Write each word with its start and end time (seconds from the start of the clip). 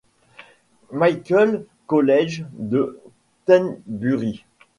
Michael's 0.91 1.67
College 1.85 2.47
de 2.53 2.99
Tenbury. 3.45 4.43